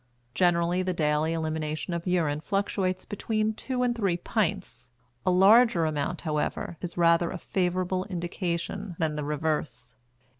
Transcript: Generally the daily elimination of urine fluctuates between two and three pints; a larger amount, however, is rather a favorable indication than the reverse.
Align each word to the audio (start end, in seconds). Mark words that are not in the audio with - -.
Generally 0.33 0.81
the 0.81 0.95
daily 0.95 1.31
elimination 1.33 1.93
of 1.93 2.07
urine 2.07 2.41
fluctuates 2.41 3.05
between 3.05 3.53
two 3.53 3.83
and 3.83 3.95
three 3.95 4.17
pints; 4.17 4.89
a 5.27 5.29
larger 5.29 5.85
amount, 5.85 6.21
however, 6.21 6.75
is 6.81 6.97
rather 6.97 7.29
a 7.29 7.37
favorable 7.37 8.05
indication 8.05 8.95
than 8.97 9.15
the 9.15 9.23
reverse. 9.23 9.95